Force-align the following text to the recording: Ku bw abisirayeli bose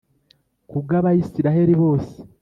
Ku 0.69 0.77
bw 0.83 0.89
abisirayeli 0.99 1.73
bose 1.81 2.15